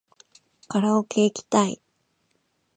[0.67, 1.79] カラオケいきたい